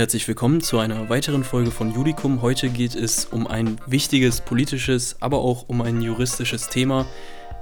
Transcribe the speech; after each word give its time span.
Herzlich 0.00 0.26
willkommen 0.28 0.62
zu 0.62 0.78
einer 0.78 1.10
weiteren 1.10 1.44
Folge 1.44 1.70
von 1.70 1.92
Judikum. 1.92 2.40
Heute 2.40 2.70
geht 2.70 2.94
es 2.94 3.26
um 3.26 3.46
ein 3.46 3.78
wichtiges 3.86 4.40
politisches, 4.40 5.16
aber 5.20 5.40
auch 5.40 5.68
um 5.68 5.82
ein 5.82 6.00
juristisches 6.00 6.70
Thema, 6.70 7.04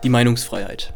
die 0.05 0.09
Meinungsfreiheit. 0.09 0.95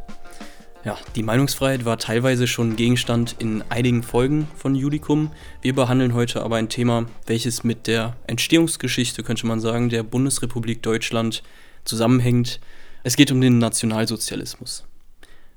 Ja, 0.85 0.97
die 1.17 1.25
Meinungsfreiheit 1.25 1.85
war 1.85 1.99
teilweise 1.99 2.47
schon 2.47 2.77
Gegenstand 2.77 3.35
in 3.41 3.65
einigen 3.71 4.05
Folgen 4.05 4.47
von 4.55 4.77
Judikum. 4.77 5.33
Wir 5.63 5.75
behandeln 5.75 6.15
heute 6.15 6.45
aber 6.45 6.59
ein 6.59 6.69
Thema, 6.69 7.07
welches 7.27 7.65
mit 7.65 7.89
der 7.89 8.17
Entstehungsgeschichte, 8.29 9.25
könnte 9.25 9.49
man 9.49 9.59
sagen, 9.59 9.89
der 9.89 10.05
Bundesrepublik 10.05 10.81
Deutschland 10.81 11.43
zusammenhängt. 11.83 12.61
Es 13.03 13.17
geht 13.17 13.33
um 13.33 13.41
den 13.41 13.59
Nationalsozialismus. 13.59 14.85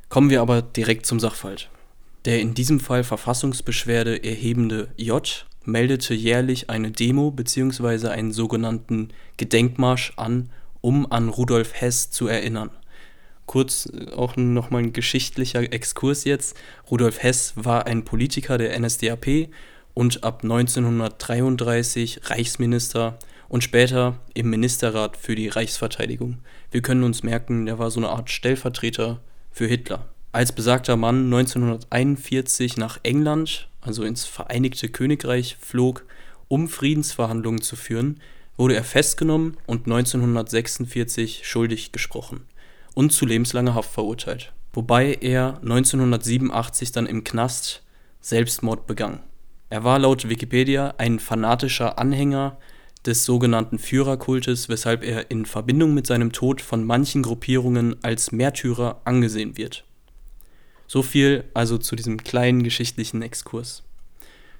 Kommen 0.09 0.31
wir 0.31 0.41
aber 0.41 0.63
direkt 0.63 1.05
zum 1.05 1.19
Sachverhalt. 1.19 1.69
Der 2.25 2.41
in 2.41 2.55
diesem 2.55 2.79
Fall 2.79 3.03
Verfassungsbeschwerde 3.03 4.23
erhebende 4.23 4.87
J 4.97 5.45
meldete 5.67 6.13
jährlich 6.13 6.69
eine 6.69 6.91
Demo 6.91 7.31
bzw. 7.31 8.07
einen 8.09 8.31
sogenannten 8.31 9.09
Gedenkmarsch 9.37 10.13
an, 10.15 10.49
um 10.81 11.11
an 11.11 11.29
Rudolf 11.29 11.73
Hess 11.73 12.11
zu 12.11 12.27
erinnern. 12.27 12.69
Kurz 13.45 13.87
äh, 13.87 14.11
auch 14.11 14.35
nochmal 14.35 14.83
ein 14.83 14.93
geschichtlicher 14.93 15.61
Exkurs 15.73 16.23
jetzt. 16.23 16.57
Rudolf 16.89 17.21
Hess 17.21 17.53
war 17.55 17.87
ein 17.87 18.05
Politiker 18.05 18.57
der 18.57 18.79
NSDAP 18.79 19.49
und 19.93 20.23
ab 20.23 20.43
1933 20.43 22.21
Reichsminister 22.29 23.17
und 23.47 23.63
später 23.63 24.19
im 24.33 24.49
Ministerrat 24.49 25.17
für 25.17 25.35
die 25.35 25.47
Reichsverteidigung. 25.47 26.39
Wir 26.71 26.81
können 26.81 27.03
uns 27.03 27.23
merken, 27.23 27.65
der 27.65 27.79
war 27.79 27.91
so 27.91 27.99
eine 27.99 28.09
Art 28.09 28.29
Stellvertreter 28.29 29.21
für 29.51 29.67
Hitler. 29.67 30.09
Als 30.31 30.51
besagter 30.51 30.97
Mann 30.97 31.25
1941 31.25 32.75
nach 32.75 32.99
England, 33.03 33.69
also 33.85 34.03
ins 34.03 34.25
Vereinigte 34.25 34.89
Königreich, 34.89 35.57
flog, 35.59 36.05
um 36.47 36.67
Friedensverhandlungen 36.67 37.61
zu 37.61 37.75
führen, 37.75 38.19
wurde 38.57 38.75
er 38.75 38.83
festgenommen 38.83 39.57
und 39.65 39.85
1946 39.85 41.45
schuldig 41.45 41.91
gesprochen 41.91 42.45
und 42.93 43.11
zu 43.11 43.25
lebenslanger 43.25 43.75
Haft 43.75 43.91
verurteilt, 43.91 44.53
wobei 44.73 45.13
er 45.13 45.59
1987 45.61 46.91
dann 46.91 47.05
im 47.05 47.23
Knast 47.23 47.83
Selbstmord 48.21 48.87
begann. 48.87 49.21
Er 49.69 49.83
war 49.83 49.99
laut 49.99 50.29
Wikipedia 50.29 50.93
ein 50.97 51.19
fanatischer 51.19 51.99
Anhänger 51.99 52.57
des 53.05 53.25
sogenannten 53.25 53.77
Führerkultes, 53.77 54.69
weshalb 54.69 55.03
er 55.03 55.29
in 55.29 55.45
Verbindung 55.45 55.93
mit 55.93 56.07
seinem 56.07 56.31
Tod 56.31 56.61
von 56.61 56.83
manchen 56.83 57.23
Gruppierungen 57.23 57.95
als 58.03 58.31
Märtyrer 58.31 59.01
angesehen 59.05 59.57
wird. 59.57 59.85
So 60.87 61.01
viel 61.01 61.43
also 61.53 61.77
zu 61.77 61.95
diesem 61.95 62.23
kleinen 62.23 62.63
geschichtlichen 62.63 63.21
Exkurs. 63.21 63.83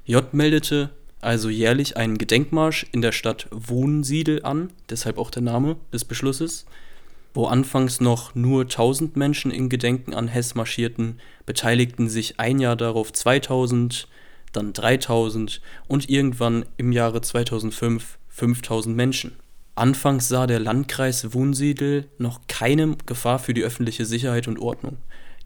J 0.06 0.34
meldete 0.34 0.92
also 1.22 1.50
jährlich 1.50 1.98
einen 1.98 2.18
Gedenkmarsch 2.18 2.86
in 2.92 3.02
der 3.02 3.12
Stadt 3.12 3.48
Wohnsiedel 3.52 4.44
an, 4.44 4.72
deshalb 4.90 5.18
auch 5.18 5.32
der 5.32 5.42
Name 5.42 5.78
des 5.92 6.06
Beschlusses, 6.06 6.66
wo 7.34 7.48
anfangs 7.48 8.00
noch 8.00 8.36
nur 8.36 8.62
1000 8.62 9.18
Menschen 9.18 9.52
in 9.52 9.68
Gedenken 9.68 10.14
an 10.14 10.28
Hess 10.28 10.56
marschierten, 10.56 11.20
beteiligten 11.46 12.10
sich 12.10 12.40
ein 12.40 12.60
Jahr 12.60 12.76
darauf 12.76 13.12
2000, 13.12 14.08
dann 14.54 14.74
3000 14.74 15.62
und 15.88 16.10
irgendwann 16.10 16.66
im 16.78 16.92
Jahre 16.92 17.22
2005 17.22 18.18
5000 18.30 18.96
Menschen. 18.96 19.36
Anfangs 19.76 20.30
sah 20.30 20.46
der 20.48 20.60
Landkreis 20.60 21.34
Wunsiedel 21.34 22.08
noch 22.18 22.42
keine 22.48 22.96
Gefahr 23.06 23.40
für 23.40 23.54
die 23.54 23.64
öffentliche 23.64 24.06
Sicherheit 24.06 24.48
und 24.48 24.60
Ordnung. 24.60 24.98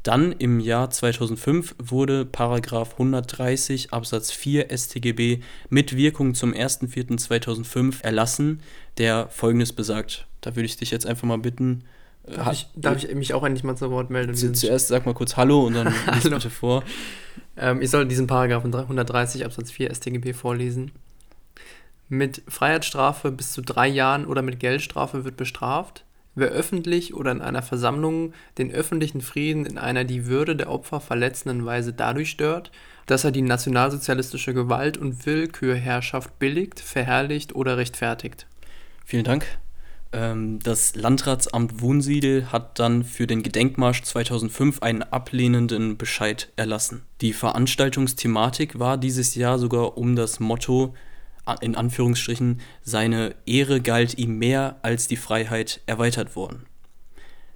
Dann 0.04 0.32
im 0.32 0.60
Jahr 0.60 0.90
2005 0.90 1.76
wurde 1.78 2.26
Paragraph 2.26 2.94
130 2.94 3.92
Absatz 3.92 4.32
4 4.32 4.68
StGB 4.76 5.42
mit 5.70 5.96
Wirkung 5.96 6.36
zum 6.36 6.54
01.04.2005 6.54 8.04
erlassen, 8.04 8.62
der 8.98 9.28
folgendes 9.30 9.74
besagt. 9.74 10.26
Da 10.42 10.56
würde 10.56 10.66
ich 10.66 10.78
dich 10.78 10.92
jetzt 10.92 11.06
einfach 11.06 11.28
mal 11.28 11.38
bitten. 11.38 11.84
Äh, 12.26 12.38
darf, 12.38 12.54
ich, 12.54 12.68
darf 12.76 13.04
ich, 13.04 13.14
mich 13.14 13.34
auch 13.34 13.44
endlich 13.44 13.66
mal 13.66 13.76
zu 13.76 13.92
Wort 13.92 14.10
melden? 14.10 14.36
Zu, 14.36 14.54
zuerst 14.54 14.88
sag 14.88 15.06
mal 15.06 15.14
kurz 15.14 15.36
Hallo 15.36 15.66
und 15.68 15.74
dann 15.74 15.88
lies 16.14 16.24
bitte 16.24 16.50
vor. 16.50 16.84
Ähm, 17.58 17.82
ich 17.82 17.90
soll 17.90 18.08
diesen 18.08 18.28
Paragraph 18.28 18.64
130 18.64 19.44
Absatz 19.44 19.70
4 19.72 19.94
StGB 19.94 20.32
vorlesen. 20.32 20.92
Mit 22.08 22.42
Freiheitsstrafe 22.48 23.32
bis 23.32 23.52
zu 23.52 23.62
drei 23.62 23.88
Jahren 23.88 24.26
oder 24.26 24.42
mit 24.42 24.62
Geldstrafe 24.62 25.26
wird 25.26 25.36
bestraft 25.36 26.06
Wer 26.36 26.50
öffentlich 26.50 27.14
oder 27.14 27.32
in 27.32 27.42
einer 27.42 27.62
Versammlung 27.62 28.34
den 28.58 28.72
öffentlichen 28.72 29.22
Frieden 29.22 29.66
in 29.66 29.78
einer 29.78 30.04
die 30.04 30.26
Würde 30.26 30.56
der 30.56 30.70
Opfer 30.70 31.00
verletzenden 31.00 31.66
Weise 31.66 31.94
dadurch 31.94 32.30
stört, 32.30 32.72
dass 33.08 33.24
er 33.24 33.32
die 33.32 33.42
nationalsozialistische 33.42 34.54
Gewalt 34.54 34.98
und 34.98 35.26
Willkürherrschaft 35.26 36.38
billigt, 36.40 36.80
verherrlicht 36.80 37.56
oder 37.56 37.78
rechtfertigt. 37.78 38.46
Vielen 39.04 39.24
Dank. 39.24 39.46
Ähm, 40.12 40.60
das 40.64 40.96
Landratsamt 40.96 41.82
Wunsiedel 41.82 42.52
hat 42.52 42.80
dann 42.80 43.04
für 43.04 43.28
den 43.28 43.44
Gedenkmarsch 43.44 44.04
2005 44.04 44.82
einen 44.82 45.04
ablehnenden 45.04 45.98
Bescheid 45.98 46.52
erlassen. 46.56 47.04
Die 47.22 47.34
Veranstaltungsthematik 47.34 48.80
war 48.80 48.98
dieses 48.98 49.36
Jahr 49.36 49.60
sogar 49.60 49.98
um 49.98 50.16
das 50.16 50.40
Motto 50.40 50.96
in 51.56 51.76
Anführungsstrichen, 51.76 52.62
seine 52.82 53.36
Ehre 53.46 53.82
galt 53.82 54.18
ihm 54.18 54.38
mehr 54.38 54.78
als 54.82 55.08
die 55.08 55.18
Freiheit 55.18 55.82
erweitert 55.86 56.36
worden. 56.36 56.66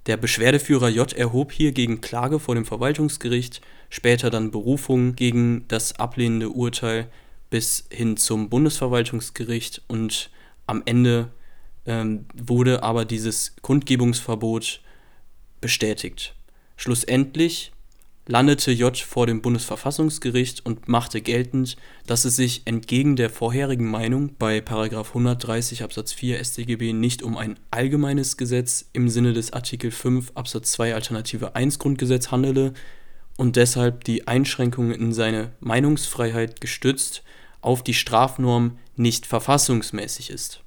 Der 0.06 0.18
Beschwerdeführer 0.18 0.90
J 0.90 1.14
erhob 1.14 1.52
hier 1.52 1.72
gegen 1.72 2.02
Klage 2.02 2.40
vor 2.40 2.56
dem 2.56 2.66
Verwaltungsgericht, 2.66 3.62
später 3.90 4.30
dann 4.30 4.52
Berufung 4.52 5.16
gegen 5.16 5.66
das 5.70 5.98
ablehnende 5.98 6.50
Urteil 6.50 7.08
bis 7.50 7.86
hin 7.90 8.18
zum 8.18 8.50
Bundesverwaltungsgericht 8.50 9.84
und 9.88 10.30
am 10.66 10.82
Ende 10.86 11.32
ähm, 11.86 12.26
wurde 12.34 12.84
aber 12.84 13.06
dieses 13.06 13.56
Kundgebungsverbot 13.62 14.82
bestätigt. 15.62 16.36
Schlussendlich 16.76 17.72
landete 18.25 18.72
J 18.72 18.97
vor 18.97 19.28
dem 19.28 19.41
Bundesverfassungsgericht 19.41 20.66
und 20.66 20.88
machte 20.88 21.22
geltend, 21.22 21.75
dass 22.07 22.25
es 22.25 22.35
sich 22.35 22.61
entgegen 22.66 23.16
der 23.16 23.29
vorherigen 23.29 23.89
Meinung 23.89 24.35
bei 24.38 24.63
130 24.66 25.84
Absatz 25.84 26.13
4 26.13 26.44
StGB 26.44 26.94
nicht 26.94 27.22
um 27.22 27.38
ein 27.38 27.59
allgemeines 27.72 28.38
Gesetz 28.38 28.85
im 28.94 29.09
Sinne 29.09 29.34
des 29.34 29.51
Artikel 29.51 29.91
5 29.91 30.31
Absatz 30.35 30.72
2 30.72 30.95
Alternative 30.95 31.56
1 31.56 31.79
Grundgesetz 31.79 32.31
handele 32.31 32.73
und 33.35 33.57
deshalb 33.57 34.03
die 34.06 34.28
Einschränkung 34.28 34.91
in 34.91 35.11
seine 35.11 35.51
Meinungsfreiheit 35.59 36.61
gestützt 36.61 37.23
auf 37.61 37.84
die 37.84 37.94
Strafnorm 37.94 38.78
nicht 38.95 39.25
verfassungsmäßig 39.25 40.29
ist 40.29 40.62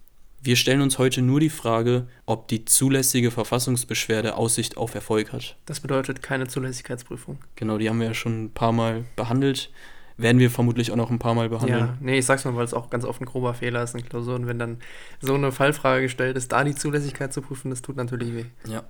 wir 0.46 0.56
stellen 0.56 0.80
uns 0.80 0.98
heute 0.98 1.22
nur 1.22 1.40
die 1.40 1.50
Frage, 1.50 2.06
ob 2.24 2.48
die 2.48 2.64
zulässige 2.64 3.30
Verfassungsbeschwerde 3.30 4.36
Aussicht 4.36 4.76
auf 4.76 4.94
Erfolg 4.94 5.32
hat. 5.32 5.56
Das 5.66 5.80
bedeutet 5.80 6.22
keine 6.22 6.46
Zulässigkeitsprüfung. 6.46 7.38
Genau, 7.56 7.78
die 7.78 7.88
haben 7.88 7.98
wir 7.98 8.06
ja 8.06 8.14
schon 8.14 8.44
ein 8.44 8.50
paar 8.52 8.72
Mal 8.72 9.04
behandelt. 9.16 9.70
Werden 10.16 10.38
wir 10.38 10.50
vermutlich 10.50 10.92
auch 10.92 10.96
noch 10.96 11.10
ein 11.10 11.18
paar 11.18 11.34
Mal 11.34 11.50
behandeln. 11.50 11.78
Ja, 11.78 11.98
nee, 12.00 12.18
ich 12.18 12.24
sag's 12.24 12.44
mal, 12.44 12.56
weil 12.56 12.64
es 12.64 12.72
auch 12.72 12.88
ganz 12.88 13.04
oft 13.04 13.20
ein 13.20 13.26
grober 13.26 13.52
Fehler 13.52 13.82
ist 13.82 13.94
in 13.94 14.08
Klausuren. 14.08 14.46
Wenn 14.46 14.58
dann 14.58 14.78
so 15.20 15.34
eine 15.34 15.52
Fallfrage 15.52 16.02
gestellt 16.02 16.36
ist, 16.36 16.52
da 16.52 16.64
die 16.64 16.74
Zulässigkeit 16.74 17.32
zu 17.32 17.42
prüfen, 17.42 17.70
das 17.70 17.82
tut 17.82 17.96
natürlich 17.96 18.32
weh. 18.32 18.44
Ja, 18.66 18.84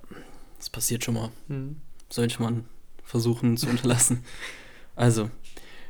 das 0.57 0.69
passiert 0.69 1.03
schon 1.03 1.15
mal. 1.15 1.29
Hm. 1.47 1.77
Sollte 2.09 2.41
man 2.41 2.65
versuchen 3.03 3.57
zu 3.57 3.67
unterlassen. 3.67 4.23
Also, 4.95 5.29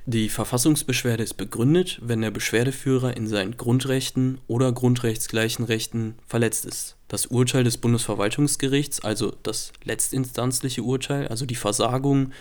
die 0.09 0.29
Verfassungsbeschwerde 0.29 1.21
ist 1.21 1.33
begründet, 1.33 1.99
wenn 2.01 2.21
der 2.21 2.31
Beschwerdeführer 2.31 3.17
in 3.17 3.27
seinen 3.27 3.57
Grundrechten 3.57 4.39
oder 4.47 4.71
grundrechtsgleichen 4.71 5.65
Rechten 5.65 6.15
verletzt 6.25 6.65
ist. 6.65 6.95
Das 7.09 7.25
Urteil 7.25 7.65
des 7.65 7.77
Bundesverwaltungsgerichts, 7.77 9.03
also 9.03 9.33
das 9.43 9.73
letztinstanzliche 9.83 10.81
Urteil, 10.81 11.27
also 11.27 11.45
die 11.45 11.55
Versagung 11.55 12.31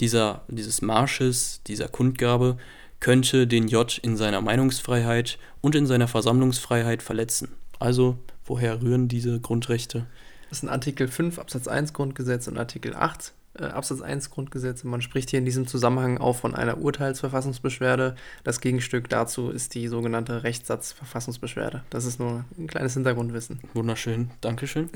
dieser, 0.00 0.42
dieses 0.48 0.82
Marsches, 0.82 1.62
dieser 1.66 1.88
Kundgabe, 1.88 2.58
könnte 3.00 3.46
den 3.46 3.68
J 3.68 3.98
in 4.02 4.18
seiner 4.18 4.42
Meinungsfreiheit 4.42 5.38
und 5.62 5.74
in 5.74 5.86
seiner 5.86 6.08
Versammlungsfreiheit 6.08 7.02
verletzen. 7.02 7.48
Also, 7.78 8.18
woher 8.44 8.82
rühren 8.82 9.08
diese 9.08 9.40
Grundrechte? 9.40 10.04
Das 10.50 10.60
sind 10.60 10.68
Artikel 10.68 11.08
5 11.08 11.38
Absatz 11.38 11.68
1 11.68 11.94
Grundgesetz 11.94 12.48
und 12.48 12.58
Artikel 12.58 12.94
8 12.94 13.32
äh, 13.58 13.64
Absatz 13.64 14.00
1 14.00 14.30
Grundgesetz. 14.30 14.84
Man 14.84 15.02
spricht 15.02 15.30
hier 15.30 15.38
in 15.38 15.44
diesem 15.44 15.66
Zusammenhang 15.66 16.18
auch 16.18 16.36
von 16.36 16.54
einer 16.54 16.78
Urteilsverfassungsbeschwerde. 16.78 18.14
Das 18.42 18.60
Gegenstück 18.60 19.08
dazu 19.08 19.50
ist 19.50 19.74
die 19.74 19.88
sogenannte 19.88 20.42
Rechtssatzverfassungsbeschwerde. 20.42 21.84
Das 21.90 22.04
ist 22.04 22.18
nur 22.18 22.44
ein 22.58 22.66
kleines 22.66 22.94
Hintergrundwissen. 22.94 23.60
Wunderschön, 23.72 24.30
Dankeschön. 24.40 24.90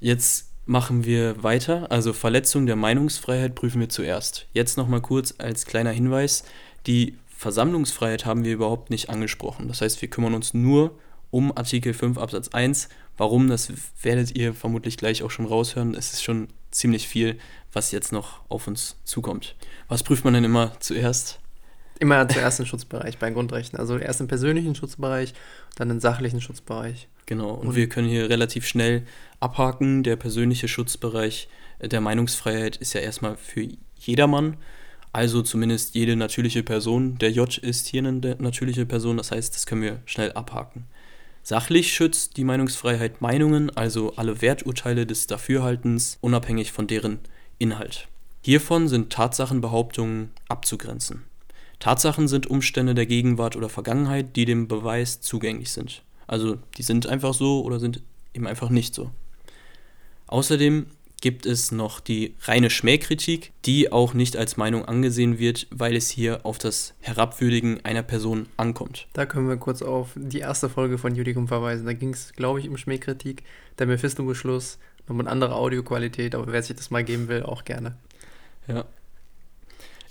Jetzt 0.00 0.50
machen 0.66 1.04
wir 1.04 1.42
weiter. 1.42 1.90
Also 1.90 2.12
Verletzung 2.12 2.66
der 2.66 2.76
Meinungsfreiheit 2.76 3.54
prüfen 3.54 3.80
wir 3.80 3.88
zuerst. 3.88 4.46
Jetzt 4.52 4.76
nochmal 4.76 5.00
kurz 5.00 5.34
als 5.38 5.66
kleiner 5.66 5.90
Hinweis. 5.90 6.44
Die 6.86 7.16
Versammlungsfreiheit 7.36 8.24
haben 8.24 8.44
wir 8.44 8.52
überhaupt 8.52 8.90
nicht 8.90 9.10
angesprochen. 9.10 9.66
Das 9.66 9.80
heißt, 9.80 10.00
wir 10.00 10.08
kümmern 10.08 10.34
uns 10.34 10.54
nur 10.54 10.98
um 11.30 11.56
Artikel 11.56 11.94
5 11.94 12.18
Absatz 12.18 12.48
1. 12.48 12.88
Warum, 13.16 13.48
das 13.48 13.72
werdet 14.02 14.36
ihr 14.36 14.54
vermutlich 14.54 14.96
gleich 14.96 15.22
auch 15.22 15.30
schon 15.30 15.46
raushören. 15.46 15.94
Es 15.94 16.12
ist 16.12 16.22
schon 16.22 16.48
ziemlich 16.70 17.08
viel, 17.08 17.38
was 17.72 17.92
jetzt 17.92 18.12
noch 18.12 18.40
auf 18.48 18.66
uns 18.66 18.96
zukommt. 19.04 19.54
Was 19.88 20.02
prüft 20.02 20.24
man 20.24 20.34
denn 20.34 20.44
immer 20.44 20.72
zuerst? 20.80 21.38
Immer 21.98 22.26
zuerst 22.28 22.60
im 22.60 22.66
Schutzbereich 22.66 23.18
bei 23.18 23.30
Grundrechten. 23.30 23.78
Also 23.78 23.98
erst 23.98 24.20
im 24.20 24.28
persönlichen 24.28 24.74
Schutzbereich, 24.74 25.34
dann 25.76 25.90
im 25.90 26.00
sachlichen 26.00 26.40
Schutzbereich. 26.40 27.08
Genau, 27.26 27.50
und, 27.50 27.68
und 27.68 27.76
wir 27.76 27.88
können 27.88 28.08
hier 28.08 28.28
relativ 28.30 28.66
schnell 28.66 29.06
abhaken. 29.38 30.02
Der 30.02 30.16
persönliche 30.16 30.66
Schutzbereich 30.66 31.48
der 31.80 32.00
Meinungsfreiheit 32.00 32.76
ist 32.76 32.92
ja 32.94 33.00
erstmal 33.00 33.36
für 33.36 33.68
jedermann. 33.96 34.56
Also 35.12 35.42
zumindest 35.42 35.94
jede 35.94 36.16
natürliche 36.16 36.62
Person. 36.62 37.18
Der 37.18 37.32
J 37.32 37.58
ist 37.58 37.88
hier 37.88 38.00
eine 38.00 38.36
natürliche 38.38 38.86
Person, 38.86 39.16
das 39.16 39.32
heißt, 39.32 39.54
das 39.54 39.66
können 39.66 39.82
wir 39.82 40.00
schnell 40.06 40.32
abhaken. 40.32 40.86
Sachlich 41.42 41.92
schützt 41.92 42.36
die 42.36 42.44
Meinungsfreiheit 42.44 43.20
Meinungen, 43.20 43.70
also 43.70 44.14
alle 44.16 44.42
Werturteile 44.42 45.06
des 45.06 45.26
Dafürhaltens, 45.26 46.18
unabhängig 46.20 46.72
von 46.72 46.86
deren 46.86 47.20
Inhalt. 47.58 48.08
Hiervon 48.42 48.88
sind 48.88 49.10
Tatsachenbehauptungen 49.10 50.30
abzugrenzen. 50.48 51.24
Tatsachen 51.78 52.28
sind 52.28 52.46
Umstände 52.46 52.94
der 52.94 53.06
Gegenwart 53.06 53.56
oder 53.56 53.68
Vergangenheit, 53.68 54.36
die 54.36 54.44
dem 54.44 54.68
Beweis 54.68 55.20
zugänglich 55.20 55.72
sind. 55.72 56.02
Also 56.26 56.58
die 56.76 56.82
sind 56.82 57.06
einfach 57.06 57.34
so 57.34 57.62
oder 57.62 57.80
sind 57.80 58.02
eben 58.34 58.46
einfach 58.46 58.68
nicht 58.68 58.94
so. 58.94 59.10
Außerdem 60.26 60.86
gibt 61.20 61.46
es 61.46 61.72
noch 61.72 62.00
die 62.00 62.34
reine 62.42 62.70
Schmähkritik, 62.70 63.52
die 63.64 63.92
auch 63.92 64.14
nicht 64.14 64.36
als 64.36 64.56
Meinung 64.56 64.84
angesehen 64.84 65.38
wird, 65.38 65.66
weil 65.70 65.96
es 65.96 66.08
hier 66.08 66.44
auf 66.44 66.58
das 66.58 66.94
Herabwürdigen 67.00 67.84
einer 67.84 68.02
Person 68.02 68.48
ankommt. 68.56 69.06
Da 69.12 69.26
können 69.26 69.48
wir 69.48 69.56
kurz 69.56 69.82
auf 69.82 70.10
die 70.16 70.38
erste 70.38 70.68
Folge 70.68 70.98
von 70.98 71.14
Judikum 71.14 71.48
verweisen. 71.48 71.86
Da 71.86 71.92
ging 71.92 72.12
es, 72.12 72.32
glaube 72.32 72.60
ich, 72.60 72.68
um 72.68 72.76
Schmähkritik, 72.76 73.44
der 73.78 73.86
Mephisto-Beschluss, 73.86 74.78
noch 75.08 75.16
mit 75.16 75.26
anderer 75.26 75.56
Audioqualität, 75.56 76.34
aber 76.34 76.52
wer 76.52 76.62
sich 76.62 76.76
das 76.76 76.90
mal 76.90 77.04
geben 77.04 77.28
will, 77.28 77.42
auch 77.42 77.64
gerne. 77.64 77.96
Ja, 78.66 78.84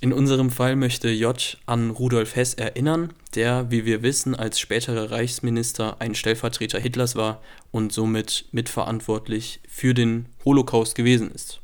in 0.02 0.14
unserem 0.14 0.50
Fall 0.50 0.78
möchte 0.78 1.10
J. 1.10 1.58
an 1.66 1.90
Rudolf 1.90 2.36
Hess 2.36 2.54
erinnern, 2.54 3.14
der, 3.36 3.70
wie 3.70 3.86
wir 3.86 4.02
wissen, 4.02 4.34
als 4.34 4.60
späterer 4.60 5.12
Reichsminister 5.12 5.98
ein 6.00 6.16
Stellvertreter 6.16 6.80
Hitlers 6.80 7.16
war 7.16 7.42
und 7.72 7.92
somit 7.92 8.46
mitverantwortlich 8.54 9.60
für 9.68 9.94
den 9.94 10.28
Holocaust 10.46 10.96
gewesen 10.96 11.32
ist. 11.32 11.60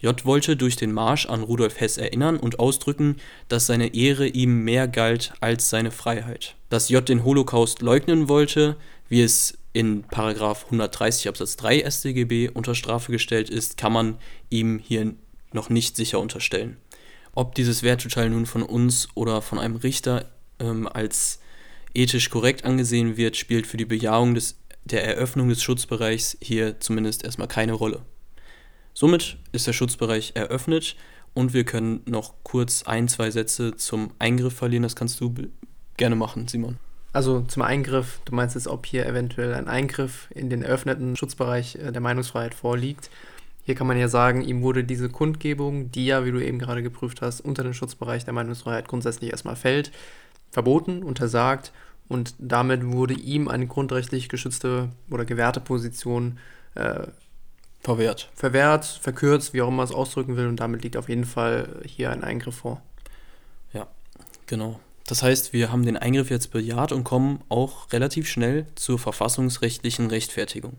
J. 0.00 0.24
wollte 0.24 0.56
durch 0.56 0.74
den 0.74 0.92
Marsch 0.92 1.26
an 1.26 1.42
Rudolf 1.42 1.78
Hess 1.80 1.98
erinnern 1.98 2.36
und 2.38 2.58
ausdrücken, 2.58 3.16
dass 3.48 3.66
seine 3.66 3.94
Ehre 3.94 4.26
ihm 4.26 4.64
mehr 4.64 4.88
galt 4.88 5.32
als 5.40 5.70
seine 5.70 5.92
Freiheit. 5.92 6.56
Dass 6.70 6.88
J. 6.88 7.08
den 7.08 7.24
Holocaust 7.24 7.80
leugnen 7.80 8.28
wollte, 8.28 8.76
wie 9.08 9.22
es 9.22 9.56
in 9.72 10.04
130 10.10 11.28
Absatz 11.28 11.56
3 11.56 11.88
StGB 11.88 12.48
unter 12.48 12.74
Strafe 12.74 13.12
gestellt 13.12 13.50
ist, 13.50 13.76
kann 13.76 13.92
man 13.92 14.18
ihm 14.50 14.78
hier 14.78 15.14
noch 15.52 15.70
nicht 15.70 15.96
sicher 15.96 16.18
unterstellen. 16.18 16.76
Ob 17.38 17.54
dieses 17.54 17.84
Werturteil 17.84 18.30
nun 18.30 18.46
von 18.46 18.64
uns 18.64 19.06
oder 19.14 19.42
von 19.42 19.60
einem 19.60 19.76
Richter 19.76 20.24
ähm, 20.58 20.88
als 20.88 21.38
ethisch 21.94 22.30
korrekt 22.30 22.64
angesehen 22.64 23.16
wird, 23.16 23.36
spielt 23.36 23.68
für 23.68 23.76
die 23.76 23.84
Bejahung 23.84 24.34
des, 24.34 24.58
der 24.82 25.06
Eröffnung 25.06 25.48
des 25.48 25.62
Schutzbereichs 25.62 26.36
hier 26.40 26.80
zumindest 26.80 27.22
erstmal 27.22 27.46
keine 27.46 27.74
Rolle. 27.74 28.00
Somit 28.92 29.36
ist 29.52 29.68
der 29.68 29.72
Schutzbereich 29.72 30.32
eröffnet 30.34 30.96
und 31.32 31.52
wir 31.54 31.62
können 31.62 32.00
noch 32.06 32.34
kurz 32.42 32.82
ein, 32.82 33.06
zwei 33.06 33.30
Sätze 33.30 33.76
zum 33.76 34.10
Eingriff 34.18 34.54
verlieren. 34.54 34.82
Das 34.82 34.96
kannst 34.96 35.20
du 35.20 35.32
gerne 35.96 36.16
machen, 36.16 36.48
Simon. 36.48 36.80
Also 37.12 37.42
zum 37.42 37.62
Eingriff, 37.62 38.20
du 38.24 38.34
meinst 38.34 38.56
jetzt, 38.56 38.66
ob 38.66 38.84
hier 38.84 39.06
eventuell 39.06 39.54
ein 39.54 39.68
Eingriff 39.68 40.26
in 40.34 40.50
den 40.50 40.62
eröffneten 40.62 41.14
Schutzbereich 41.14 41.76
äh, 41.76 41.92
der 41.92 42.00
Meinungsfreiheit 42.00 42.54
vorliegt. 42.54 43.10
Hier 43.68 43.74
kann 43.74 43.86
man 43.86 43.98
ja 43.98 44.08
sagen, 44.08 44.40
ihm 44.40 44.62
wurde 44.62 44.82
diese 44.82 45.10
Kundgebung, 45.10 45.92
die 45.92 46.06
ja, 46.06 46.24
wie 46.24 46.32
du 46.32 46.42
eben 46.42 46.58
gerade 46.58 46.82
geprüft 46.82 47.20
hast, 47.20 47.42
unter 47.42 47.62
den 47.62 47.74
Schutzbereich 47.74 48.24
der 48.24 48.32
Meinungsfreiheit 48.32 48.88
grundsätzlich 48.88 49.30
erstmal 49.30 49.56
fällt, 49.56 49.92
verboten, 50.50 51.02
untersagt 51.02 51.72
und 52.08 52.34
damit 52.38 52.82
wurde 52.86 53.12
ihm 53.12 53.46
eine 53.46 53.66
grundrechtlich 53.66 54.30
geschützte 54.30 54.88
oder 55.10 55.26
gewährte 55.26 55.60
Position 55.60 56.38
äh, 56.76 57.08
verwehrt. 57.80 58.30
Verwehrt, 58.34 58.86
verkürzt, 58.86 59.52
wie 59.52 59.60
auch 59.60 59.68
immer 59.68 59.76
man 59.76 59.84
es 59.84 59.92
ausdrücken 59.92 60.38
will 60.38 60.46
und 60.46 60.60
damit 60.60 60.82
liegt 60.82 60.96
auf 60.96 61.10
jeden 61.10 61.26
Fall 61.26 61.82
hier 61.84 62.10
ein 62.10 62.24
Eingriff 62.24 62.54
vor. 62.54 62.80
Ja, 63.74 63.86
genau. 64.46 64.80
Das 65.06 65.22
heißt, 65.22 65.52
wir 65.52 65.70
haben 65.70 65.84
den 65.84 65.98
Eingriff 65.98 66.30
jetzt 66.30 66.52
bejaht 66.52 66.90
und 66.90 67.04
kommen 67.04 67.42
auch 67.50 67.92
relativ 67.92 68.30
schnell 68.30 68.64
zur 68.76 68.98
verfassungsrechtlichen 68.98 70.06
Rechtfertigung. 70.06 70.78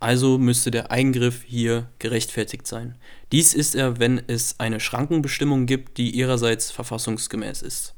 Also 0.00 0.38
müsste 0.38 0.70
der 0.70 0.90
Eingriff 0.90 1.42
hier 1.46 1.88
gerechtfertigt 1.98 2.66
sein. 2.66 2.96
Dies 3.32 3.52
ist 3.52 3.74
er, 3.74 4.00
wenn 4.00 4.20
es 4.26 4.58
eine 4.58 4.80
Schrankenbestimmung 4.80 5.66
gibt, 5.66 5.98
die 5.98 6.10
ihrerseits 6.10 6.70
verfassungsgemäß 6.70 7.60
ist. 7.60 7.94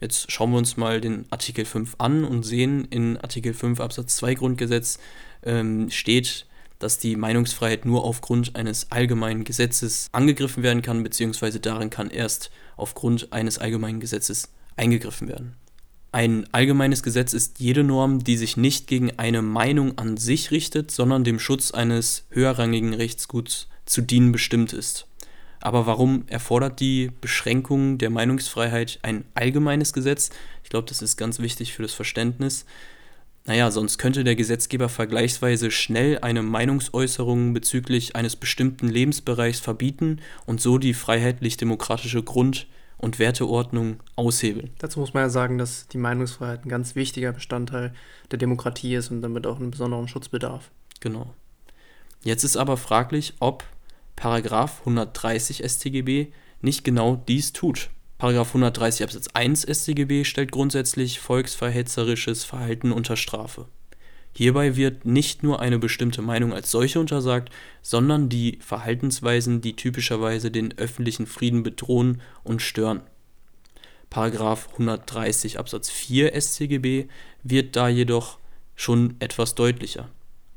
Jetzt 0.00 0.32
schauen 0.32 0.50
wir 0.50 0.58
uns 0.58 0.78
mal 0.78 1.02
den 1.02 1.26
Artikel 1.30 1.66
5 1.66 1.96
an 1.98 2.24
und 2.24 2.42
sehen, 2.42 2.86
in 2.86 3.18
Artikel 3.18 3.52
5 3.52 3.80
Absatz 3.80 4.16
2 4.16 4.34
Grundgesetz 4.34 4.98
ähm, 5.42 5.90
steht, 5.90 6.46
dass 6.78 6.98
die 6.98 7.16
Meinungsfreiheit 7.16 7.84
nur 7.84 8.04
aufgrund 8.04 8.56
eines 8.56 8.90
allgemeinen 8.90 9.44
Gesetzes 9.44 10.08
angegriffen 10.12 10.62
werden 10.62 10.82
kann, 10.82 11.02
beziehungsweise 11.02 11.60
darin 11.60 11.90
kann 11.90 12.10
erst 12.10 12.50
aufgrund 12.76 13.32
eines 13.32 13.58
allgemeinen 13.58 14.00
Gesetzes 14.00 14.52
eingegriffen 14.76 15.28
werden. 15.28 15.56
Ein 16.14 16.46
allgemeines 16.52 17.02
Gesetz 17.02 17.32
ist 17.32 17.58
jede 17.58 17.82
Norm, 17.82 18.22
die 18.22 18.36
sich 18.36 18.56
nicht 18.56 18.86
gegen 18.86 19.18
eine 19.18 19.42
Meinung 19.42 19.98
an 19.98 20.16
sich 20.16 20.52
richtet, 20.52 20.92
sondern 20.92 21.24
dem 21.24 21.40
Schutz 21.40 21.72
eines 21.72 22.24
höherrangigen 22.30 22.94
Rechtsguts 22.94 23.66
zu 23.84 24.00
dienen 24.00 24.30
bestimmt 24.30 24.72
ist. 24.72 25.08
Aber 25.60 25.86
warum 25.86 26.22
erfordert 26.28 26.78
die 26.78 27.10
Beschränkung 27.20 27.98
der 27.98 28.10
Meinungsfreiheit 28.10 29.00
ein 29.02 29.24
allgemeines 29.34 29.92
Gesetz? 29.92 30.30
Ich 30.62 30.70
glaube, 30.70 30.88
das 30.88 31.02
ist 31.02 31.16
ganz 31.16 31.40
wichtig 31.40 31.72
für 31.74 31.82
das 31.82 31.94
Verständnis. 31.94 32.64
Naja, 33.44 33.72
sonst 33.72 33.98
könnte 33.98 34.22
der 34.22 34.36
Gesetzgeber 34.36 34.88
vergleichsweise 34.88 35.72
schnell 35.72 36.20
eine 36.20 36.44
Meinungsäußerung 36.44 37.54
bezüglich 37.54 38.14
eines 38.14 38.36
bestimmten 38.36 38.86
Lebensbereichs 38.86 39.58
verbieten 39.58 40.20
und 40.46 40.60
so 40.60 40.78
die 40.78 40.94
freiheitlich-demokratische 40.94 42.22
Grund- 42.22 42.68
und 42.98 43.18
Werteordnung 43.18 44.00
aushebeln. 44.16 44.70
Dazu 44.78 45.00
muss 45.00 45.14
man 45.14 45.24
ja 45.24 45.28
sagen, 45.28 45.58
dass 45.58 45.88
die 45.88 45.98
Meinungsfreiheit 45.98 46.64
ein 46.64 46.68
ganz 46.68 46.94
wichtiger 46.94 47.32
Bestandteil 47.32 47.92
der 48.30 48.38
Demokratie 48.38 48.94
ist 48.94 49.10
und 49.10 49.22
damit 49.22 49.46
auch 49.46 49.58
einen 49.58 49.70
besonderen 49.70 50.08
Schutz 50.08 50.28
bedarf. 50.28 50.70
Genau. 51.00 51.34
Jetzt 52.22 52.44
ist 52.44 52.56
aber 52.56 52.76
fraglich, 52.76 53.34
ob 53.40 53.64
Paragraph 54.16 54.80
130 54.80 55.62
StGB 55.64 56.32
nicht 56.60 56.84
genau 56.84 57.16
dies 57.16 57.52
tut. 57.52 57.90
Paragraph 58.16 58.48
130 58.48 59.04
Absatz 59.04 59.28
1 59.34 59.62
StGB 59.64 60.24
stellt 60.24 60.52
grundsätzlich 60.52 61.20
volksverhetzerisches 61.20 62.44
Verhalten 62.44 62.92
unter 62.92 63.16
Strafe. 63.16 63.66
Hierbei 64.36 64.74
wird 64.74 65.06
nicht 65.06 65.42
nur 65.44 65.60
eine 65.60 65.78
bestimmte 65.78 66.20
Meinung 66.20 66.52
als 66.52 66.70
solche 66.70 66.98
untersagt, 66.98 67.50
sondern 67.82 68.28
die 68.28 68.58
Verhaltensweisen, 68.60 69.60
die 69.60 69.76
typischerweise 69.76 70.50
den 70.50 70.76
öffentlichen 70.76 71.26
Frieden 71.26 71.62
bedrohen 71.62 72.20
und 72.42 72.60
stören. 72.60 73.00
Paragraph 74.10 74.68
130 74.72 75.58
Absatz 75.58 75.88
4 75.88 76.40
StGB 76.40 77.06
wird 77.44 77.76
da 77.76 77.88
jedoch 77.88 78.38
schon 78.74 79.14
etwas 79.20 79.54
deutlicher. 79.54 80.08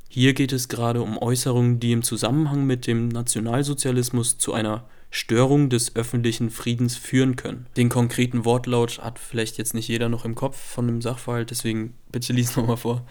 Hier 0.10 0.34
geht 0.34 0.54
es 0.54 0.70
gerade 0.70 1.02
um 1.02 1.18
Äußerungen, 1.18 1.80
die 1.80 1.92
im 1.92 2.02
Zusammenhang 2.02 2.66
mit 2.66 2.88
dem 2.88 3.10
Nationalsozialismus 3.10 4.40
zu 4.40 4.54
einer 4.54 4.86
Störung 5.12 5.70
des 5.70 5.96
öffentlichen 5.96 6.50
Friedens 6.50 6.96
führen 6.96 7.36
können. 7.36 7.68
Den 7.78 7.90
konkreten 7.90 8.44
Wortlaut 8.44 9.00
hat 9.00 9.20
vielleicht 9.20 9.58
jetzt 9.58 9.74
nicht 9.74 9.88
jeder 9.88 10.10
noch 10.10 10.26
im 10.26 10.36
Kopf 10.36 10.58
von 10.58 10.88
dem 10.88 11.02
Sachverhalt, 11.02 11.52
deswegen 11.52 11.94
bitte 12.12 12.34
lies 12.34 12.56
nochmal 12.56 12.78
vor. 12.78 13.06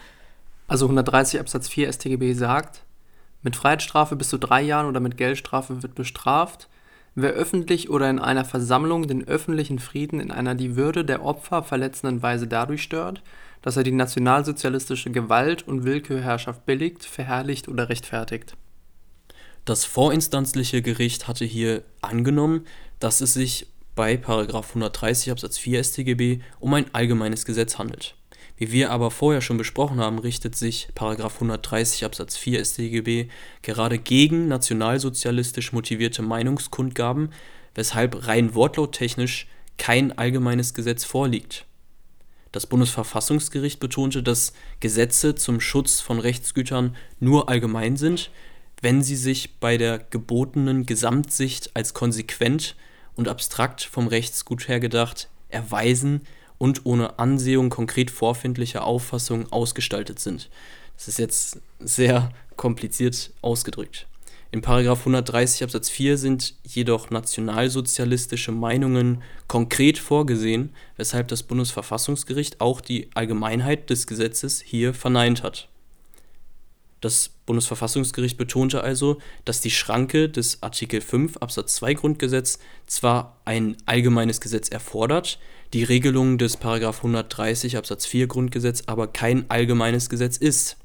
Also 0.68 0.86
130 0.86 1.40
Absatz 1.40 1.68
4 1.68 1.92
StGB 1.92 2.32
sagt, 2.32 2.82
mit 3.42 3.54
Freiheitsstrafe 3.54 4.16
bis 4.16 4.28
zu 4.28 4.38
drei 4.38 4.62
Jahren 4.62 4.86
oder 4.86 5.00
mit 5.00 5.16
Geldstrafe 5.16 5.82
wird 5.82 5.94
bestraft, 5.94 6.68
wer 7.14 7.30
öffentlich 7.30 7.88
oder 7.88 8.10
in 8.10 8.18
einer 8.18 8.44
Versammlung 8.44 9.06
den 9.06 9.26
öffentlichen 9.26 9.78
Frieden 9.78 10.20
in 10.20 10.30
einer 10.30 10.54
die 10.54 10.76
Würde 10.76 11.04
der 11.04 11.24
Opfer 11.24 11.62
verletzenden 11.62 12.22
Weise 12.22 12.48
dadurch 12.48 12.82
stört, 12.82 13.22
dass 13.62 13.76
er 13.76 13.84
die 13.84 13.92
nationalsozialistische 13.92 15.10
Gewalt 15.10 15.66
und 15.66 15.84
Willkürherrschaft 15.84 16.66
billigt, 16.66 17.04
verherrlicht 17.04 17.68
oder 17.68 17.88
rechtfertigt. 17.88 18.56
Das 19.64 19.84
vorinstanzliche 19.84 20.82
Gericht 20.82 21.26
hatte 21.26 21.44
hier 21.44 21.82
angenommen, 22.00 22.66
dass 23.00 23.20
es 23.20 23.34
sich 23.34 23.66
bei 23.94 24.20
130 24.22 25.30
Absatz 25.32 25.58
4 25.58 25.82
StGB 25.82 26.40
um 26.60 26.74
ein 26.74 26.86
allgemeines 26.92 27.44
Gesetz 27.44 27.78
handelt. 27.78 28.14
Wie 28.56 28.72
wir 28.72 28.90
aber 28.90 29.10
vorher 29.10 29.42
schon 29.42 29.58
besprochen 29.58 30.00
haben, 30.00 30.18
richtet 30.18 30.56
sich 30.56 30.88
130 30.98 32.04
Absatz 32.04 32.36
4 32.36 32.64
StGB 32.64 33.28
gerade 33.62 33.98
gegen 33.98 34.48
nationalsozialistisch 34.48 35.72
motivierte 35.72 36.22
Meinungskundgaben, 36.22 37.32
weshalb 37.74 38.26
rein 38.26 38.54
wortlauttechnisch 38.54 39.46
kein 39.76 40.16
allgemeines 40.16 40.72
Gesetz 40.72 41.04
vorliegt. 41.04 41.66
Das 42.50 42.66
Bundesverfassungsgericht 42.66 43.80
betonte, 43.80 44.22
dass 44.22 44.54
Gesetze 44.80 45.34
zum 45.34 45.60
Schutz 45.60 46.00
von 46.00 46.18
Rechtsgütern 46.18 46.96
nur 47.20 47.50
allgemein 47.50 47.98
sind, 47.98 48.30
wenn 48.80 49.02
sie 49.02 49.16
sich 49.16 49.58
bei 49.58 49.76
der 49.76 49.98
gebotenen 49.98 50.86
Gesamtsicht 50.86 51.72
als 51.74 51.92
konsequent 51.92 52.74
und 53.14 53.28
abstrakt 53.28 53.82
vom 53.82 54.06
Rechtsgut 54.06 54.68
her 54.68 54.80
gedacht 54.80 55.28
erweisen 55.48 56.22
und 56.58 56.84
ohne 56.84 57.18
Ansehung 57.18 57.70
konkret 57.70 58.10
vorfindlicher 58.10 58.84
Auffassungen 58.84 59.50
ausgestaltet 59.52 60.18
sind. 60.18 60.48
Das 60.96 61.08
ist 61.08 61.18
jetzt 61.18 61.60
sehr 61.80 62.30
kompliziert 62.56 63.30
ausgedrückt. 63.42 64.06
In 64.52 64.64
130 64.64 65.64
Absatz 65.64 65.90
4 65.90 66.16
sind 66.16 66.54
jedoch 66.62 67.10
nationalsozialistische 67.10 68.52
Meinungen 68.52 69.22
konkret 69.48 69.98
vorgesehen, 69.98 70.70
weshalb 70.96 71.28
das 71.28 71.42
Bundesverfassungsgericht 71.42 72.60
auch 72.60 72.80
die 72.80 73.10
Allgemeinheit 73.14 73.90
des 73.90 74.06
Gesetzes 74.06 74.60
hier 74.60 74.94
verneint 74.94 75.42
hat. 75.42 75.68
Das 77.06 77.28
Bundesverfassungsgericht 77.46 78.36
betonte 78.36 78.80
also, 78.80 79.18
dass 79.44 79.60
die 79.60 79.70
Schranke 79.70 80.28
des 80.28 80.64
Artikel 80.64 81.00
5 81.00 81.36
Absatz 81.36 81.76
2 81.76 81.94
Grundgesetz 81.94 82.58
zwar 82.88 83.40
ein 83.44 83.76
allgemeines 83.86 84.40
Gesetz 84.40 84.68
erfordert, 84.70 85.38
die 85.72 85.84
Regelung 85.84 86.36
des 86.36 86.60
130 86.60 87.76
Absatz 87.76 88.06
4 88.06 88.26
Grundgesetz 88.26 88.82
aber 88.86 89.06
kein 89.06 89.48
allgemeines 89.48 90.08
Gesetz 90.08 90.36
ist, 90.36 90.78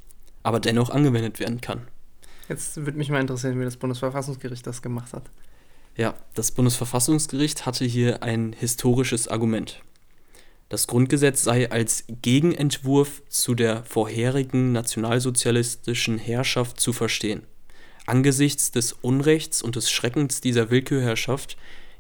aber 0.44 0.60
dennoch 0.60 0.92
angewendet 0.92 1.40
werden 1.40 1.60
kann. 1.60 1.88
Jetzt 2.50 2.78
würde 2.78 3.00
mich 3.00 3.10
mal 3.10 3.20
interessieren, 3.20 3.60
wie 3.60 3.66
das 3.66 3.78
Bundesverfassungsgericht 3.78 4.68
das 4.68 4.84
gemacht 4.84 5.13
hat. 5.13 5.24
Ja, 5.98 6.13
das 6.36 6.51
Bundesverfassungsgericht 6.51 7.66
hatte 7.66 7.84
hier 7.84 8.22
ein 8.22 8.54
historisches 8.54 9.28
Argument. 9.28 9.82
Das 10.72 10.88
Grundgesetz 10.88 11.44
sei 11.44 11.70
als 11.70 12.06
Gegenentwurf 12.22 13.24
zu 13.28 13.56
der 13.56 13.84
vorherigen 13.84 14.72
nationalsozialistischen 14.72 16.18
Herrschaft 16.18 16.80
zu 16.80 16.94
verstehen. 16.94 17.42
Angesichts 18.06 18.72
des 18.72 18.94
Unrechts 18.94 19.62
und 19.62 19.75
des 19.75 19.92
Schreckens 19.92 20.40
dieser 20.40 20.70
Willkürherrschaft 20.72 21.58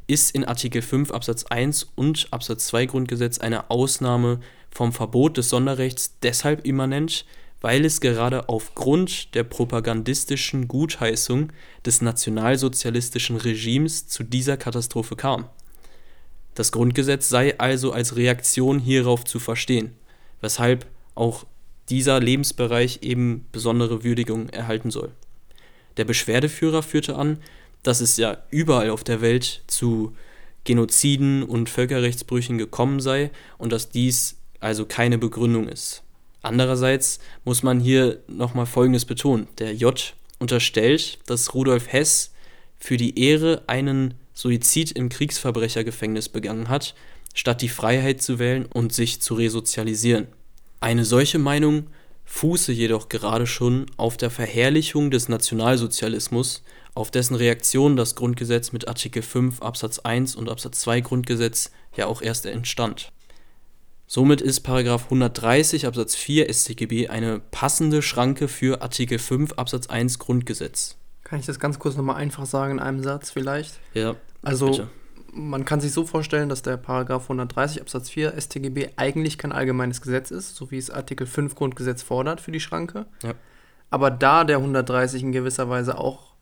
ist 0.07 0.33
in 0.33 0.45
Artikel 0.45 0.81
5 0.81 1.11
Absatz 1.11 1.43
1 1.43 1.91
und 1.95 2.29
Absatz 2.31 2.67
2 2.67 2.85
Grundgesetz 2.85 3.39
eine 3.39 3.69
Ausnahme 3.69 4.39
vom 4.69 4.93
Verbot 4.93 5.35
des 5.35 5.49
Sonderrechts 5.49 6.15
deshalb 6.23 6.65
immanent, 6.65 7.25
weil 7.59 7.83
es 7.83 7.99
gerade 7.99 8.47
aufgrund 8.47 9.35
der 9.35 9.43
propagandistischen 9.43 10.69
Gutheißung 10.69 11.51
des 11.85 11.99
nationalsozialistischen 11.99 13.35
Regimes 13.35 14.07
zu 14.07 14.23
dieser 14.23 14.55
Katastrophe 14.55 15.17
kam. 15.17 15.49
Das 16.55 16.71
Grundgesetz 16.71 17.29
sei 17.29 17.57
also 17.59 17.91
als 17.91 18.15
Reaktion 18.15 18.79
hierauf 18.79 19.23
zu 19.23 19.39
verstehen, 19.39 19.93
weshalb 20.41 20.85
auch 21.15 21.45
dieser 21.89 22.19
Lebensbereich 22.19 22.99
eben 23.01 23.45
besondere 23.51 24.03
Würdigung 24.03 24.49
erhalten 24.49 24.91
soll. 24.91 25.11
Der 25.97 26.05
Beschwerdeführer 26.05 26.83
führte 26.83 27.15
an, 27.15 27.37
dass 27.83 28.01
es 28.01 28.17
ja 28.17 28.37
überall 28.49 28.89
auf 28.89 29.03
der 29.03 29.21
Welt 29.21 29.63
zu 29.67 30.15
Genoziden 30.63 31.43
und 31.43 31.69
Völkerrechtsbrüchen 31.69 32.57
gekommen 32.57 32.99
sei 32.99 33.31
und 33.57 33.71
dass 33.71 33.89
dies 33.89 34.37
also 34.59 34.85
keine 34.85 35.17
Begründung 35.17 35.67
ist. 35.67 36.03
Andererseits 36.43 37.19
muss 37.45 37.63
man 37.63 37.79
hier 37.79 38.19
nochmal 38.27 38.65
Folgendes 38.65 39.05
betonen. 39.05 39.47
Der 39.57 39.73
J 39.73 40.13
unterstellt, 40.39 41.19
dass 41.25 41.53
Rudolf 41.53 41.91
Hess 41.91 42.31
für 42.79 42.97
die 42.97 43.19
Ehre 43.19 43.63
einen 43.67 44.15
Suizid 44.33 44.91
im 44.91 45.09
Kriegsverbrechergefängnis 45.09 46.29
begangen 46.29 46.69
hat, 46.69 46.95
statt 47.33 47.61
die 47.61 47.69
Freiheit 47.69 48.21
zu 48.21 48.39
wählen 48.39 48.65
und 48.65 48.93
sich 48.93 49.21
zu 49.21 49.35
resozialisieren. 49.35 50.27
Eine 50.79 51.05
solche 51.05 51.39
Meinung 51.39 51.87
fuße 52.25 52.71
jedoch 52.71 53.09
gerade 53.09 53.45
schon 53.45 53.85
auf 53.97 54.17
der 54.17 54.29
Verherrlichung 54.29 55.11
des 55.11 55.29
Nationalsozialismus, 55.29 56.63
auf 56.93 57.11
dessen 57.11 57.35
Reaktion 57.35 57.95
das 57.95 58.15
Grundgesetz 58.15 58.71
mit 58.71 58.87
Artikel 58.87 59.21
5 59.21 59.61
Absatz 59.61 59.99
1 59.99 60.35
und 60.35 60.49
Absatz 60.49 60.79
2 60.81 61.01
Grundgesetz 61.01 61.71
ja 61.95 62.07
auch 62.07 62.21
erst 62.21 62.45
entstand. 62.45 63.11
Somit 64.07 64.41
ist 64.41 64.67
130 64.67 65.87
Absatz 65.87 66.15
4 66.15 66.53
StGB 66.53 67.07
eine 67.07 67.39
passende 67.39 68.01
Schranke 68.01 68.49
für 68.49 68.81
Artikel 68.81 69.19
5 69.19 69.53
Absatz 69.53 69.87
1 69.87 70.19
Grundgesetz. 70.19 70.97
Kann 71.31 71.39
ich 71.39 71.45
das 71.45 71.61
ganz 71.61 71.79
kurz 71.79 71.95
nochmal 71.95 72.17
einfach 72.17 72.45
sagen 72.45 72.73
in 72.73 72.79
einem 72.79 73.03
Satz 73.03 73.31
vielleicht? 73.31 73.79
Ja. 73.93 74.17
Also 74.41 74.65
bitte. 74.65 74.89
man 75.31 75.63
kann 75.63 75.79
sich 75.79 75.93
so 75.93 76.05
vorstellen, 76.05 76.49
dass 76.49 76.61
der 76.61 76.75
Paragraph 76.75 77.23
130 77.23 77.79
Absatz 77.79 78.09
4 78.09 78.33
StGB 78.37 78.89
eigentlich 78.97 79.37
kein 79.37 79.53
allgemeines 79.53 80.01
Gesetz 80.01 80.29
ist, 80.29 80.57
so 80.57 80.71
wie 80.71 80.77
es 80.77 80.91
Artikel 80.91 81.25
5 81.25 81.55
Grundgesetz 81.55 82.03
fordert 82.03 82.41
für 82.41 82.51
die 82.51 82.59
Schranke. 82.59 83.05
Ja. 83.23 83.33
Aber 83.89 84.11
da 84.11 84.43
der 84.43 84.57
130 84.57 85.23
in 85.23 85.31
gewisser 85.31 85.69
Weise 85.69 85.97
auch 85.97 86.33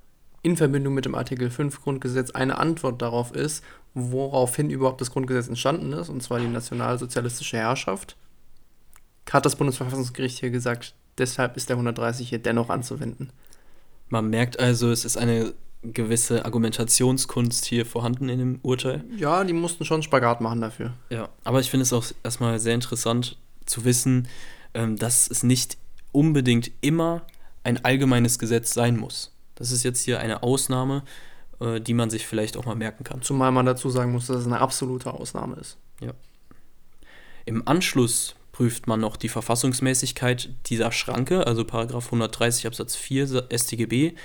in 0.42 0.58
Verbindung 0.58 0.96
mit 0.96 1.06
dem 1.06 1.14
Artikel 1.14 1.52
5 1.52 1.84
Grundgesetz 1.84 2.32
eine 2.32 2.58
Antwort 2.58 3.00
darauf 3.00 3.32
ist, 3.32 3.64
woraufhin 3.94 4.72
überhaupt 4.72 5.02
das 5.02 5.12
Grundgesetz 5.12 5.50
entstanden 5.50 5.94
ist, 5.94 6.10
und 6.10 6.24
zwar 6.24 6.40
die 6.40 6.48
nationalsozialistische 6.48 7.58
Herrschaft, 7.58 8.18
hat 9.32 9.46
das 9.46 9.56
Bundesverfassungsgericht 9.56 10.40
hier 10.40 10.50
gesagt, 10.50 10.96
deshalb 11.20 11.58
ist 11.58 11.70
der 11.70 11.76
130 11.76 12.28
hier 12.28 12.40
dennoch 12.40 12.72
anzuwenden. 12.72 13.32
Man 14.10 14.30
merkt 14.30 14.60
also, 14.60 14.92
es 14.92 15.06
ist 15.06 15.18
eine 15.18 15.54
gewisse 15.82 16.44
Argumentationskunst 16.44 17.66
hier 17.66 17.86
vorhanden 17.86 18.28
in 18.28 18.40
dem 18.40 18.60
Urteil. 18.64 19.04
Ja, 19.16 19.44
die 19.44 19.54
mussten 19.54 19.86
schon 19.86 20.04
Spagat 20.04 20.42
machen 20.42 20.62
dafür. 20.62 20.94
Ja, 21.10 21.30
aber 21.44 21.62
ich 21.62 21.70
finde 21.70 21.84
es 21.84 21.94
auch 21.94 22.06
erstmal 22.24 22.60
sehr 22.60 22.74
interessant 22.74 23.38
zu 23.66 23.86
wissen, 23.86 24.28
ähm, 24.74 24.98
dass 24.98 25.30
es 25.30 25.44
nicht 25.44 25.78
unbedingt 26.12 26.72
immer 26.82 27.22
ein 27.64 27.84
allgemeines 27.86 28.40
Gesetz 28.40 28.74
sein 28.74 28.98
muss. 28.98 29.32
Das 29.56 29.72
ist 29.72 29.84
jetzt 29.84 30.04
hier 30.04 30.20
eine 30.20 30.44
Ausnahme, 30.44 31.04
äh, 31.60 31.80
die 31.80 31.94
man 31.94 32.10
sich 32.10 32.26
vielleicht 32.26 32.58
auch 32.58 32.66
mal 32.66 32.76
merken 32.76 33.04
kann. 33.04 33.22
Zumal 33.22 33.52
man 33.52 33.66
dazu 33.66 33.90
sagen 33.90 34.12
muss, 34.12 34.28
dass 34.28 34.38
es 34.38 34.46
eine 34.48 34.60
absolute 34.60 35.14
Ausnahme 35.14 35.56
ist. 35.58 35.78
Ja. 36.02 36.14
Im 37.46 37.68
Anschluss 37.68 38.36
prüft 38.60 38.88
man 38.88 39.00
noch 39.00 39.16
die 39.16 39.30
Verfassungsmäßigkeit 39.30 40.50
dieser 40.66 40.92
Schranke, 40.92 41.48
also 41.48 41.64
Paragraph 41.64 42.08
130 42.08 42.68
Absatz 42.68 42.98
4 42.98 43.48
StGB. 43.56 44.16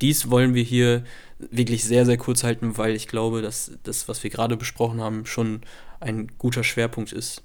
Dies 0.00 0.30
wollen 0.30 0.54
wir 0.54 0.64
hier 0.64 1.04
wirklich 1.38 1.84
sehr, 1.84 2.04
sehr 2.04 2.16
kurz 2.16 2.42
halten, 2.42 2.76
weil 2.76 2.96
ich 2.96 3.06
glaube, 3.06 3.40
dass 3.40 3.70
das, 3.84 4.08
was 4.08 4.24
wir 4.24 4.30
gerade 4.30 4.56
besprochen 4.56 5.00
haben, 5.00 5.26
schon 5.26 5.60
ein 6.00 6.26
guter 6.38 6.64
Schwerpunkt 6.64 7.12
ist. 7.12 7.44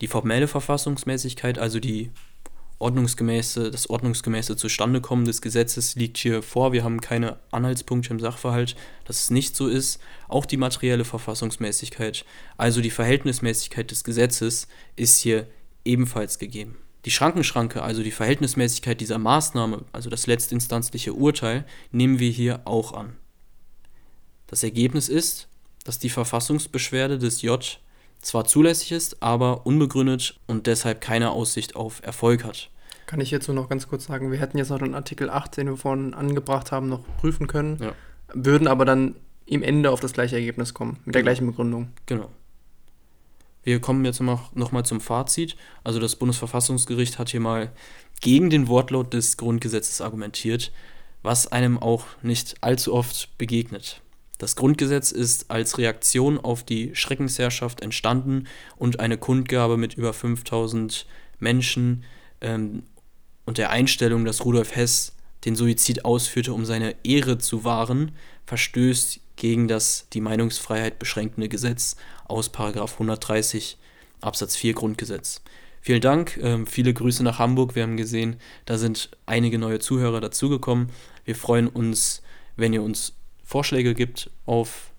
Die 0.00 0.06
formelle 0.06 0.46
Verfassungsmäßigkeit, 0.46 1.58
also 1.58 1.80
die 1.80 2.12
ordnungsgemäße, 2.78 3.72
das 3.72 3.90
ordnungsgemäße 3.90 4.54
Zustandekommen 4.56 5.24
des 5.24 5.42
Gesetzes 5.42 5.96
liegt 5.96 6.18
hier 6.18 6.44
vor. 6.44 6.72
Wir 6.72 6.84
haben 6.84 7.00
keine 7.00 7.40
Anhaltspunkte 7.50 8.10
im 8.10 8.20
Sachverhalt, 8.20 8.76
dass 9.04 9.24
es 9.24 9.30
nicht 9.30 9.56
so 9.56 9.66
ist. 9.66 9.98
Auch 10.28 10.46
die 10.46 10.58
materielle 10.58 11.04
Verfassungsmäßigkeit, 11.04 12.24
also 12.56 12.80
die 12.80 12.90
Verhältnismäßigkeit 12.90 13.90
des 13.90 14.04
Gesetzes, 14.04 14.68
ist 14.94 15.18
hier 15.18 15.48
ebenfalls 15.86 16.38
gegeben. 16.38 16.76
Die 17.04 17.10
Schrankenschranke, 17.10 17.82
also 17.82 18.02
die 18.02 18.10
Verhältnismäßigkeit 18.10 19.00
dieser 19.00 19.18
Maßnahme, 19.18 19.84
also 19.92 20.10
das 20.10 20.26
letztinstanzliche 20.26 21.14
Urteil, 21.14 21.64
nehmen 21.92 22.18
wir 22.18 22.30
hier 22.30 22.62
auch 22.64 22.92
an. 22.92 23.16
Das 24.48 24.62
Ergebnis 24.62 25.08
ist, 25.08 25.48
dass 25.84 25.98
die 25.98 26.10
Verfassungsbeschwerde 26.10 27.18
des 27.18 27.42
J 27.42 27.80
zwar 28.20 28.44
zulässig 28.44 28.92
ist, 28.92 29.22
aber 29.22 29.66
unbegründet 29.66 30.40
und 30.46 30.66
deshalb 30.66 31.00
keine 31.00 31.30
Aussicht 31.30 31.76
auf 31.76 32.02
Erfolg 32.02 32.44
hat. 32.44 32.70
Kann 33.06 33.20
ich 33.20 33.28
hierzu 33.28 33.52
noch 33.52 33.68
ganz 33.68 33.86
kurz 33.86 34.06
sagen, 34.06 34.32
wir 34.32 34.40
hätten 34.40 34.58
jetzt 34.58 34.70
noch 34.70 34.80
den 34.80 34.94
Artikel 34.94 35.30
8, 35.30 35.56
den 35.56 35.68
wir 35.68 35.76
vorhin 35.76 36.12
angebracht 36.12 36.72
haben, 36.72 36.88
noch 36.88 37.04
prüfen 37.18 37.46
können, 37.46 37.78
ja. 37.80 37.92
würden 38.34 38.66
aber 38.66 38.84
dann 38.84 39.14
im 39.46 39.62
Ende 39.62 39.92
auf 39.92 40.00
das 40.00 40.12
gleiche 40.12 40.34
Ergebnis 40.34 40.74
kommen, 40.74 40.98
mit 41.04 41.14
der 41.14 41.22
genau. 41.22 41.30
gleichen 41.30 41.46
Begründung. 41.46 41.92
Genau. 42.06 42.30
Wir 43.66 43.80
kommen 43.80 44.04
jetzt 44.04 44.20
noch, 44.20 44.54
noch 44.54 44.70
mal 44.70 44.84
zum 44.84 45.00
Fazit. 45.00 45.56
Also 45.82 45.98
das 45.98 46.14
Bundesverfassungsgericht 46.14 47.18
hat 47.18 47.30
hier 47.30 47.40
mal 47.40 47.72
gegen 48.20 48.48
den 48.48 48.68
Wortlaut 48.68 49.12
des 49.12 49.36
Grundgesetzes 49.38 50.00
argumentiert, 50.00 50.70
was 51.24 51.50
einem 51.50 51.76
auch 51.76 52.04
nicht 52.22 52.54
allzu 52.60 52.94
oft 52.94 53.36
begegnet. 53.38 54.02
Das 54.38 54.54
Grundgesetz 54.54 55.10
ist 55.10 55.50
als 55.50 55.78
Reaktion 55.78 56.38
auf 56.38 56.62
die 56.62 56.94
Schreckensherrschaft 56.94 57.80
entstanden 57.80 58.46
und 58.76 59.00
eine 59.00 59.18
Kundgabe 59.18 59.76
mit 59.76 59.94
über 59.94 60.12
5000 60.12 61.04
Menschen 61.40 62.04
ähm, 62.40 62.84
und 63.46 63.58
der 63.58 63.70
Einstellung, 63.70 64.24
dass 64.24 64.44
Rudolf 64.44 64.76
Hess 64.76 65.16
den 65.44 65.56
Suizid 65.56 66.04
ausführte, 66.04 66.52
um 66.52 66.64
seine 66.64 66.94
Ehre 67.02 67.38
zu 67.38 67.64
wahren, 67.64 68.12
verstößt 68.44 69.18
gegen 69.36 69.68
das 69.68 70.08
die 70.12 70.20
Meinungsfreiheit 70.20 70.98
beschränkende 70.98 71.48
Gesetz 71.48 71.96
aus 72.24 72.50
130 72.52 73.78
Absatz 74.20 74.56
4 74.56 74.74
Grundgesetz. 74.74 75.42
Vielen 75.80 76.00
Dank, 76.00 76.38
ähm, 76.42 76.66
viele 76.66 76.92
Grüße 76.92 77.22
nach 77.22 77.38
Hamburg. 77.38 77.76
Wir 77.76 77.84
haben 77.84 77.96
gesehen, 77.96 78.36
da 78.64 78.76
sind 78.76 79.10
einige 79.24 79.58
neue 79.58 79.78
Zuhörer 79.78 80.20
dazugekommen. 80.20 80.88
Wir 81.24 81.36
freuen 81.36 81.68
uns, 81.68 82.22
wenn 82.56 82.72
ihr 82.72 82.82
uns 82.82 83.14
Vorschläge 83.44 83.94
gibt 83.94 84.30
auf 84.46 84.90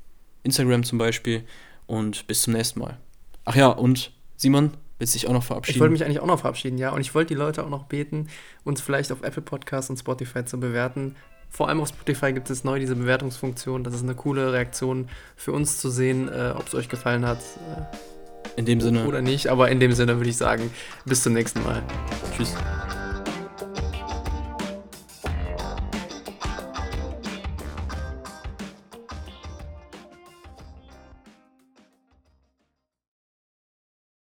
Instagram 0.43 0.83
zum 0.83 0.97
Beispiel. 0.97 1.43
Und 1.87 2.27
bis 2.27 2.43
zum 2.43 2.53
nächsten 2.53 2.79
Mal. 2.79 2.97
Ach 3.45 3.55
ja, 3.55 3.67
und 3.69 4.11
Simon, 4.35 4.71
willst 4.99 5.15
du 5.15 5.19
dich 5.19 5.27
auch 5.27 5.33
noch 5.33 5.43
verabschieden? 5.43 5.77
Ich 5.77 5.79
wollte 5.79 5.93
mich 5.93 6.03
eigentlich 6.03 6.19
auch 6.19 6.27
noch 6.27 6.39
verabschieden, 6.39 6.77
ja. 6.77 6.91
Und 6.91 7.01
ich 7.01 7.15
wollte 7.15 7.29
die 7.33 7.39
Leute 7.39 7.63
auch 7.63 7.69
noch 7.69 7.85
beten, 7.85 8.27
uns 8.63 8.81
vielleicht 8.81 9.11
auf 9.11 9.23
Apple 9.23 9.41
Podcasts 9.41 9.89
und 9.89 9.97
Spotify 9.97 10.43
zu 10.45 10.59
bewerten. 10.59 11.15
Vor 11.49 11.69
allem 11.69 11.79
auf 11.81 11.89
Spotify 11.89 12.33
gibt 12.33 12.49
es 12.49 12.63
neu 12.63 12.79
diese 12.79 12.95
Bewertungsfunktion. 12.95 13.83
Das 13.83 13.93
ist 13.93 14.03
eine 14.03 14.15
coole 14.15 14.53
Reaktion 14.53 15.09
für 15.35 15.51
uns 15.51 15.79
zu 15.79 15.89
sehen, 15.89 16.29
äh, 16.29 16.53
ob 16.55 16.67
es 16.67 16.75
euch 16.75 16.89
gefallen 16.89 17.25
hat. 17.25 17.39
Äh, 17.39 18.59
In 18.59 18.65
dem 18.65 18.81
Sinne. 18.81 19.07
Oder 19.07 19.21
nicht, 19.21 19.47
aber 19.47 19.69
in 19.69 19.79
dem 19.79 19.93
Sinne 19.93 20.17
würde 20.17 20.29
ich 20.29 20.37
sagen, 20.37 20.71
bis 21.05 21.23
zum 21.23 21.33
nächsten 21.33 21.63
Mal. 21.63 21.81
Tschüss. 22.35 22.53